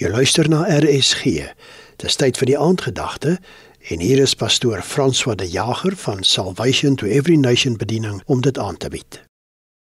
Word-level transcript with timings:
Jy 0.00 0.08
luister 0.08 0.48
na 0.48 0.62
RSG. 0.64 1.50
Dis 2.00 2.14
tyd 2.16 2.38
vir 2.40 2.48
die 2.48 2.56
aandgedagte 2.56 3.34
en 3.92 4.00
hier 4.00 4.22
is 4.24 4.32
pastoor 4.32 4.80
François 4.80 5.36
de 5.36 5.44
Jager 5.44 5.92
van 6.00 6.22
Salvation 6.24 6.94
to 6.96 7.04
Every 7.06 7.36
Nation 7.36 7.76
bediening 7.76 8.22
om 8.24 8.40
dit 8.40 8.58
aan 8.58 8.78
te 8.80 8.88
bied. 8.88 9.20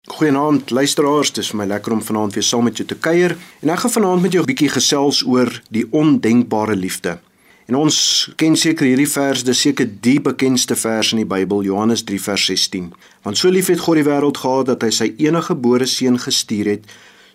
Goeienaand 0.07 0.71
luisteraars, 0.71 1.33
dis 1.35 1.51
vir 1.51 1.59
my 1.59 1.67
lekker 1.73 1.97
om 1.97 2.05
vanaand 2.07 2.39
weer 2.39 2.47
saam 2.47 2.69
met 2.69 2.79
jou 2.79 2.87
te 2.87 2.95
kuier 2.95 3.35
en 3.65 3.73
ek 3.75 3.83
gaan 3.83 3.95
vanaand 3.97 4.23
met 4.23 4.37
jou 4.37 4.45
'n 4.45 4.51
bietjie 4.53 4.71
gesels 4.77 5.25
oor 5.27 5.51
die 5.75 5.85
ondenkbare 5.91 6.77
liefde. 6.77 7.19
En 7.67 7.75
ons 7.75 8.31
ken 8.37 8.57
seker 8.57 8.87
hierdie 8.87 9.11
vers, 9.11 9.43
dis 9.43 9.61
seker 9.61 9.91
die 10.01 10.21
bekendste 10.21 10.77
vers 10.77 11.13
in 11.13 11.19
die 11.19 11.27
Bybel, 11.35 11.63
Johannes 11.63 12.05
3 12.05 12.21
vers 12.21 12.45
16. 12.47 12.93
Want 13.23 13.39
so 13.39 13.49
lief 13.49 13.67
het 13.67 13.81
God 13.81 13.97
die 13.97 14.07
wêreld 14.07 14.39
gehad 14.39 14.67
dat 14.67 14.83
hy 14.83 14.91
sy 14.91 15.15
enige 15.19 15.51
gebore 15.51 15.87
seun 15.87 16.19
gestuur 16.19 16.67
het 16.67 16.85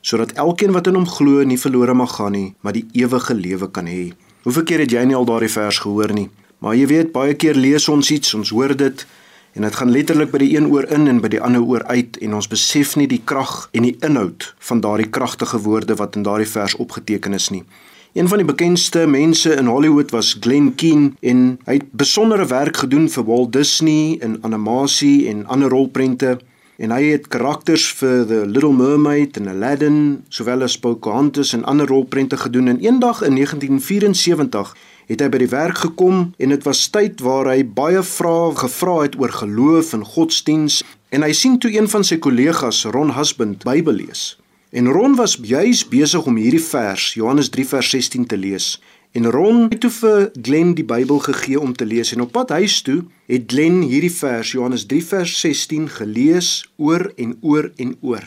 sodat 0.02 0.34
elkeen 0.42 0.74
wat 0.76 0.88
in 0.90 0.98
hom 1.00 1.08
glo 1.08 1.44
nie 1.46 1.60
verlore 1.62 1.94
mag 1.94 2.16
gaan 2.18 2.36
nie, 2.36 2.54
maar 2.62 2.74
die 2.74 2.86
ewige 2.98 3.34
lewe 3.38 3.70
kan 3.72 3.88
hê. 3.88 4.12
Hoeveel 4.44 4.64
keer 4.66 4.84
het 4.86 4.92
jy 4.92 5.04
nie 5.06 5.18
al 5.18 5.26
daardie 5.30 5.52
vers 5.54 5.80
gehoor 5.84 6.14
nie? 6.14 6.30
Maar 6.62 6.76
jy 6.78 6.86
weet, 6.90 7.12
baie 7.14 7.34
keer 7.34 7.58
lees 7.58 7.88
ons 7.90 8.10
iets, 8.14 8.34
ons 8.38 8.54
hoor 8.54 8.76
dit 8.78 9.06
en 9.54 9.66
dit 9.66 9.76
gaan 9.76 9.92
letterlik 9.92 10.32
by 10.32 10.40
die 10.40 10.52
een 10.56 10.70
oor 10.72 10.86
in 10.96 11.10
en 11.12 11.20
by 11.22 11.28
die 11.34 11.42
ander 11.44 11.64
oor 11.66 11.84
uit 11.92 12.18
en 12.24 12.36
ons 12.38 12.48
besef 12.48 12.96
nie 12.96 13.08
die 13.12 13.22
krag 13.26 13.68
en 13.76 13.84
die 13.84 13.98
inhoud 14.06 14.54
van 14.70 14.84
daardie 14.84 15.10
kragtige 15.12 15.60
woorde 15.66 15.98
wat 16.00 16.16
in 16.16 16.24
daardie 16.24 16.48
vers 16.48 16.78
opgeteken 16.80 17.36
is 17.36 17.50
nie. 17.52 17.66
Een 18.14 18.28
van 18.28 18.42
die 18.42 18.48
bekendste 18.48 19.06
mense 19.08 19.54
in 19.56 19.70
Hollywood 19.72 20.12
was 20.12 20.34
Glenn 20.40 20.74
Keane 20.76 21.14
en 21.22 21.44
hy 21.68 21.78
het 21.80 21.92
besondere 21.96 22.48
werk 22.48 22.82
gedoen 22.84 23.10
vir 23.12 23.28
Walt 23.28 23.54
Disney 23.56 24.18
in 24.20 24.38
animasie 24.48 25.30
en 25.32 25.46
ander 25.48 25.72
rolprente 25.72 26.38
en 26.78 26.92
hy 26.92 27.12
het 27.12 27.28
karakters 27.28 27.88
vir 28.00 28.26
The 28.30 28.46
Little 28.46 28.74
Mermaid 28.74 29.38
en 29.38 29.52
Aladdin, 29.52 30.00
sowel 30.30 30.64
as 30.64 30.80
Pocahontas 30.80 31.54
en 31.58 31.66
ander 31.66 31.88
rolprente 31.88 32.38
gedoen 32.38 32.68
en 32.68 32.80
eendag 32.80 33.22
in 33.22 33.36
1974 33.36 34.76
het 35.12 35.22
hy 35.22 35.30
by 35.32 35.42
die 35.44 35.52
werk 35.52 35.84
gekom 35.84 36.32
en 36.40 36.54
dit 36.56 36.68
was 36.68 36.86
tyd 36.94 37.22
waar 37.26 37.52
hy 37.52 37.64
baie 37.66 38.04
vrae 38.06 38.56
gevra 38.64 39.02
het 39.04 39.18
oor 39.20 39.34
geloof 39.42 39.94
en 39.98 40.06
godsdiens 40.08 40.82
en 41.12 41.26
hy 41.28 41.34
sien 41.36 41.60
toe 41.60 41.72
een 41.74 41.90
van 41.92 42.06
sy 42.08 42.18
kollegas, 42.24 42.86
Ron 42.88 43.12
Husband, 43.18 43.66
Bybel 43.68 44.00
lees. 44.00 44.41
En 44.72 44.88
Ron 44.88 45.16
was 45.16 45.38
juis 45.42 45.88
besig 45.88 46.26
om 46.26 46.38
hierdie 46.40 46.64
vers, 46.64 47.10
Johannes 47.14 47.50
3 47.52 47.66
vers 47.68 47.90
16 47.90 48.26
te 48.26 48.38
lees. 48.38 48.82
En 49.12 49.28
Ron 49.28 49.66
het 49.68 49.80
toe 49.84 49.90
vir 49.92 50.30
Glenn 50.42 50.70
die 50.78 50.86
Bybel 50.88 51.18
gegee 51.20 51.60
om 51.60 51.74
te 51.76 51.84
lees 51.86 52.14
en 52.16 52.22
op 52.24 52.30
pad 52.32 52.54
huis 52.56 52.78
toe 52.82 53.02
het 53.28 53.50
Glenn 53.52 53.82
hierdie 53.84 54.14
vers 54.16 54.54
Johannes 54.56 54.86
3 54.88 55.04
vers 55.10 55.34
16 55.42 55.90
gelees 55.92 56.52
oor 56.78 57.04
en 57.20 57.34
oor 57.42 57.68
en 57.76 57.98
oor. 58.00 58.24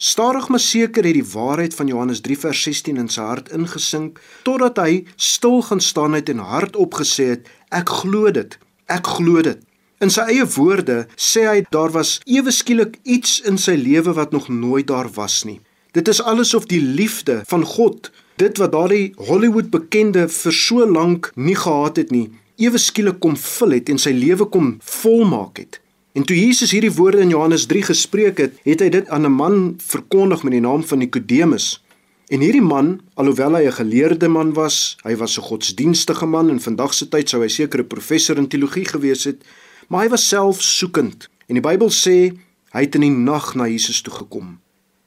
Stadig 0.00 0.48
maar 0.48 0.62
seker 0.64 1.04
het 1.04 1.18
die 1.18 1.30
waarheid 1.34 1.76
van 1.76 1.90
Johannes 1.92 2.22
3 2.24 2.38
vers 2.46 2.62
16 2.64 2.96
in 3.02 3.10
sy 3.12 3.26
hart 3.28 3.50
ingesink 3.52 4.22
totdat 4.48 4.80
hy 4.80 5.02
stil 5.16 5.60
gaan 5.66 5.84
staan 5.84 6.16
het 6.16 6.32
en 6.32 6.40
hardop 6.40 6.96
gesê 7.02 7.26
het 7.34 7.50
ek 7.68 7.92
glo 7.98 8.32
dit. 8.32 8.56
Ek 8.88 9.12
glo 9.18 9.44
dit. 9.44 9.60
In 10.00 10.08
sy 10.08 10.24
eie 10.32 10.48
woorde 10.56 11.02
sê 11.20 11.44
hy 11.50 11.60
daar 11.68 11.92
was 11.92 12.14
ewe 12.24 12.50
skielik 12.50 12.96
iets 13.04 13.42
in 13.44 13.60
sy 13.60 13.76
lewe 13.76 14.16
wat 14.16 14.32
nog 14.32 14.48
nooit 14.48 14.88
daar 14.88 15.12
was 15.20 15.42
nie. 15.44 15.60
Dit 15.92 16.08
is 16.08 16.22
alles 16.22 16.54
of 16.54 16.64
die 16.66 16.80
liefde 16.80 17.42
van 17.44 17.64
God 17.64 18.10
dit 18.40 18.56
wat 18.56 18.72
daardie 18.72 19.12
Hollywood 19.16 19.68
bekende 19.70 20.24
vir 20.28 20.54
so 20.56 20.86
lank 20.88 21.28
nie 21.36 21.56
gehad 21.56 21.98
het 22.00 22.10
nie, 22.10 22.30
ewe 22.56 22.80
skielik 22.80 23.18
kom 23.20 23.36
vul 23.36 23.76
het 23.76 23.90
en 23.92 24.00
sy 24.00 24.14
lewe 24.16 24.46
kom 24.48 24.78
volmaak 24.80 25.60
het. 25.60 25.82
En 26.16 26.24
toe 26.24 26.36
Jesus 26.36 26.72
hierdie 26.72 26.94
woorde 26.96 27.20
in 27.20 27.34
Johannes 27.34 27.66
3 27.68 27.82
gespreek 27.90 28.40
het, 28.40 28.56
het 28.64 28.80
hy 28.80 28.88
dit 28.88 29.08
aan 29.08 29.28
'n 29.28 29.36
man 29.36 29.76
verkondig 29.84 30.42
met 30.42 30.56
die 30.56 30.64
naam 30.64 30.84
van 30.84 30.98
Nikodemus. 30.98 31.84
En 32.32 32.40
hierdie 32.40 32.64
man, 32.64 33.00
alhoewel 33.14 33.60
hy 33.60 33.66
'n 33.68 33.72
geleerde 33.72 34.28
man 34.28 34.52
was, 34.52 34.96
hy 35.04 35.16
was 35.16 35.36
'n 35.36 35.44
godsdienstige 35.44 36.26
man 36.26 36.50
en 36.50 36.60
vandag 36.60 36.94
se 36.94 37.08
tyd 37.08 37.28
sou 37.28 37.42
hy 37.42 37.48
seker 37.48 37.80
'n 37.80 37.86
professor 37.86 38.36
in 38.36 38.48
teologie 38.48 38.84
gewees 38.84 39.24
het, 39.24 39.44
maar 39.88 40.02
hy 40.02 40.08
was 40.08 40.28
self 40.28 40.62
soekend. 40.62 41.28
En 41.46 41.54
die 41.54 41.68
Bybel 41.68 41.90
sê 41.90 42.32
hy 42.72 42.80
het 42.80 42.94
in 42.94 43.00
die 43.00 43.10
nag 43.10 43.54
na 43.54 43.68
Jesus 43.68 44.00
toe 44.00 44.14
gekom. 44.14 44.58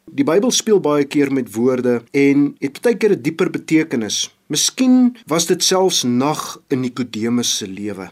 Die 0.05 0.23
Bybel 0.23 0.51
speel 0.53 0.79
baie 0.79 1.05
keer 1.09 1.31
met 1.33 1.49
woorde 1.55 2.03
en 2.13 2.51
het 2.61 2.77
baie 2.85 2.97
keer 2.97 3.15
'n 3.17 3.21
dieper 3.21 3.49
betekenis. 3.49 4.29
Miskien 4.47 5.17
was 5.25 5.45
dit 5.45 5.63
selfs 5.63 6.03
nag 6.03 6.61
in 6.67 6.79
Nikodemus 6.79 7.57
se 7.57 7.67
lewe. 7.67 8.11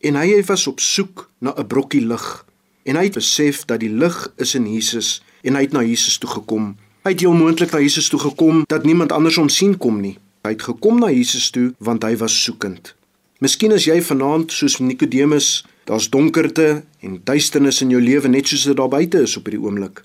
En 0.00 0.14
hy 0.14 0.44
was 0.44 0.66
op 0.66 0.80
soek 0.80 1.30
na 1.40 1.54
'n 1.56 1.66
brokkie 1.66 2.06
lig. 2.06 2.44
En 2.84 2.96
hy 2.96 3.04
het 3.04 3.14
besef 3.14 3.64
dat 3.64 3.80
die 3.80 3.90
lig 3.90 4.32
is 4.36 4.54
in 4.54 4.72
Jesus 4.72 5.22
en 5.42 5.54
hy 5.54 5.60
het 5.60 5.72
na 5.72 5.82
Jesus 5.82 6.18
toe 6.18 6.30
gekom. 6.30 6.76
Hy 7.02 7.10
het 7.10 7.20
heel 7.20 7.34
moontlik 7.34 7.70
na 7.72 7.78
Jesus 7.78 8.08
toe 8.08 8.20
gekom 8.20 8.64
dat 8.66 8.84
niemand 8.84 9.12
anders 9.12 9.36
hom 9.36 9.48
sien 9.48 9.76
kom 9.78 10.00
nie. 10.00 10.18
Hy 10.42 10.50
het 10.50 10.62
gekom 10.62 10.98
na 10.98 11.10
Jesus 11.10 11.50
toe 11.50 11.74
want 11.78 12.02
hy 12.02 12.16
was 12.16 12.42
soekend. 12.42 12.94
Miskien 13.38 13.72
as 13.72 13.84
jy 13.84 14.02
vanaand 14.02 14.52
soos 14.52 14.78
Nikodemus, 14.78 15.64
daar's 15.84 16.10
donkerte 16.10 16.84
en 17.00 17.20
duisternis 17.24 17.80
in 17.80 17.90
jou 17.90 18.02
lewe 18.02 18.28
net 18.28 18.46
soos 18.46 18.62
dit 18.62 18.76
daar 18.76 18.88
buite 18.88 19.22
is 19.22 19.36
op 19.36 19.44
hierdie 19.44 19.64
oomblik. 19.64 20.04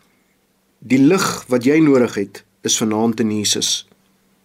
Die 0.80 1.00
lig 1.02 1.26
wat 1.50 1.66
jy 1.66 1.80
nodig 1.82 2.14
het, 2.16 2.44
is 2.62 2.78
vanaand 2.78 3.20
in 3.20 3.32
Jesus. 3.34 3.88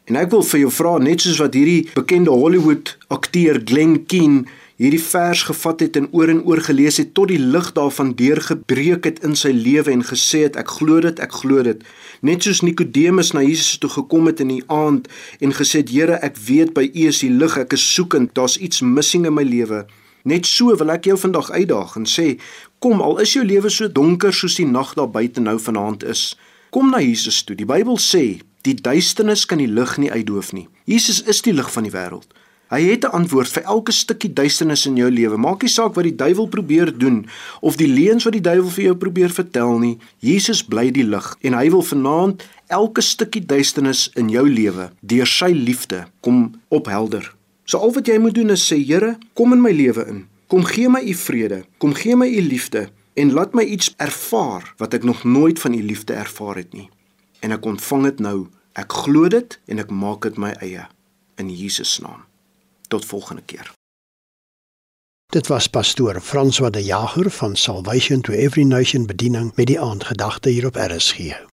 En 0.08 0.16
ek 0.16 0.30
wil 0.32 0.42
vir 0.42 0.64
jou 0.64 0.70
vra 0.72 0.96
net 0.98 1.20
soos 1.20 1.38
wat 1.42 1.54
hierdie 1.54 1.90
bekende 1.92 2.32
Hollywood 2.32 2.96
akteur 3.12 3.60
Glenn 3.68 4.06
Keane 4.08 4.46
hierdie 4.80 5.02
vers 5.02 5.44
gevat 5.46 5.84
het 5.84 5.98
en 6.00 6.08
oor 6.16 6.32
en 6.32 6.40
oor 6.48 6.62
gelees 6.64 6.96
het 6.98 7.12
tot 7.14 7.28
die 7.30 7.38
lig 7.38 7.68
daarvan 7.76 8.14
deurgebreek 8.18 9.04
het 9.06 9.20
in 9.22 9.36
sy 9.38 9.52
lewe 9.54 9.92
en 9.92 10.02
gesê 10.08 10.42
het 10.48 10.56
ek 10.58 10.72
glo 10.80 11.04
dit, 11.04 11.20
ek 11.20 11.36
glo 11.44 11.62
dit. 11.62 11.84
Net 12.24 12.42
soos 12.42 12.64
Nikodemus 12.64 13.34
na 13.36 13.44
Jesus 13.44 13.76
toe 13.78 13.92
gekom 13.92 14.32
het 14.32 14.40
in 14.42 14.56
die 14.56 14.64
aand 14.72 15.06
en 15.38 15.54
gesê 15.54 15.84
het 15.84 15.92
Here, 15.92 16.16
ek 16.24 16.40
weet 16.48 16.72
by 16.74 16.88
U 16.88 17.08
is 17.12 17.20
die 17.22 17.30
lig, 17.30 17.58
ek 17.60 17.76
is 17.76 17.84
soekend, 17.94 18.32
daar's 18.34 18.56
iets 18.56 18.80
missing 18.82 19.28
in 19.28 19.36
my 19.36 19.44
lewe. 19.46 19.84
Net 20.24 20.46
so 20.46 20.76
wil 20.76 20.90
ek 20.94 21.08
jou 21.10 21.16
vandag 21.18 21.50
uitdaag 21.50 21.96
en 21.96 22.06
sê, 22.06 22.38
kom 22.78 23.00
al 23.02 23.18
is 23.24 23.34
jou 23.34 23.44
lewe 23.44 23.70
so 23.70 23.88
donker 23.88 24.32
soos 24.32 24.58
die 24.60 24.66
nag 24.66 24.94
daar 24.94 25.10
buite 25.10 25.40
nou 25.40 25.58
vanaand 25.58 26.04
is, 26.04 26.36
kom 26.70 26.90
na 26.90 27.00
Jesus 27.02 27.42
toe. 27.44 27.56
Die 27.56 27.68
Bybel 27.68 27.98
sê, 27.98 28.40
die 28.62 28.74
duisternis 28.78 29.44
kan 29.46 29.58
die 29.58 29.70
lig 29.70 29.96
nie 29.98 30.12
uitdoof 30.12 30.52
nie. 30.54 30.68
Jesus 30.86 31.22
is 31.26 31.42
die 31.42 31.54
lig 31.54 31.68
van 31.74 31.88
die 31.88 31.94
wêreld. 31.94 32.30
Hy 32.72 32.80
het 32.80 33.04
'n 33.04 33.12
antwoord 33.12 33.48
vir 33.52 33.62
elke 33.62 33.92
stukkie 33.92 34.32
duisternis 34.32 34.86
in 34.86 34.96
jou 34.96 35.10
lewe. 35.10 35.36
Maak 35.36 35.62
nie 35.62 35.68
saak 35.68 35.94
wat 35.94 36.04
die 36.04 36.16
duiwel 36.16 36.46
probeer 36.46 36.98
doen 36.98 37.26
of 37.60 37.76
die 37.76 37.86
leuns 37.88 38.24
wat 38.24 38.32
die 38.32 38.40
duiwel 38.40 38.70
vir 38.70 38.84
jou 38.84 38.94
probeer 38.96 39.30
vertel 39.30 39.78
nie. 39.78 39.98
Jesus 40.18 40.64
bly 40.64 40.90
die 40.90 41.04
lig 41.04 41.36
en 41.42 41.52
hy 41.52 41.70
wil 41.70 41.82
vanaand 41.82 42.42
elke 42.68 43.00
stukkie 43.00 43.44
duisternis 43.46 44.10
in 44.14 44.28
jou 44.28 44.48
lewe 44.48 44.90
deur 45.00 45.26
sy 45.26 45.52
liefde 45.52 46.06
kom 46.20 46.54
ophelder. 46.68 47.34
So 47.64 47.78
al 47.78 47.92
wat 47.92 48.06
jy 48.06 48.18
moet 48.18 48.34
doen 48.34 48.50
is 48.50 48.64
sê 48.66 48.78
Here, 48.82 49.18
kom 49.34 49.52
in 49.52 49.62
my 49.62 49.72
lewe 49.72 50.06
in. 50.08 50.26
Kom 50.46 50.64
gee 50.68 50.88
my 50.88 51.00
u 51.00 51.14
vrede, 51.14 51.62
kom 51.78 51.94
gee 51.96 52.16
my 52.16 52.26
u 52.28 52.40
liefde 52.44 52.88
en 53.14 53.32
laat 53.32 53.54
my 53.54 53.62
iets 53.62 53.94
ervaar 53.96 54.74
wat 54.76 54.94
ek 54.94 55.04
nog 55.04 55.24
nooit 55.24 55.60
van 55.60 55.74
u 55.74 55.82
liefde 55.82 56.12
ervaar 56.12 56.56
het 56.60 56.72
nie. 56.72 56.88
En 57.40 57.52
ek 57.52 57.64
ontvang 57.64 58.04
dit 58.10 58.20
nou. 58.20 58.48
Ek 58.72 58.92
glo 59.04 59.28
dit 59.28 59.58
en 59.68 59.80
ek 59.82 59.90
maak 59.92 60.24
dit 60.24 60.38
my 60.40 60.54
eie 60.64 60.86
in 61.36 61.50
Jesus 61.52 61.98
naam. 62.00 62.24
Tot 62.88 63.04
volgende 63.04 63.44
keer. 63.44 63.72
Dit 65.32 65.48
was 65.48 65.68
pastoor 65.68 66.20
François 66.20 66.72
de 66.72 66.84
Jager 66.84 67.30
van 67.30 67.56
Salvation 67.56 68.20
to 68.20 68.32
Every 68.32 68.64
Nation 68.64 69.06
bediening 69.06 69.52
met 69.56 69.66
die 69.66 69.80
aandgedagte 69.80 70.48
hier 70.48 70.66
op 70.66 70.76
RSG. 70.76 71.51